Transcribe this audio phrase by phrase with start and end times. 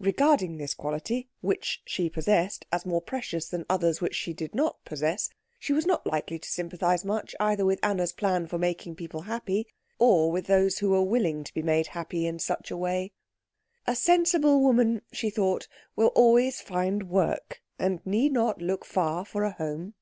[0.00, 4.84] Regarding this quality, which she possessed, as more precious than others which she did not
[4.84, 9.22] possess, she was not likely to sympathise much either with Anna's plan for making people
[9.22, 9.66] happy,
[9.98, 13.12] or with those who were willing to be made happy in such a way.
[13.86, 15.66] A sensible woman, she thought,
[15.96, 19.94] will always find work, and need not look far for a home.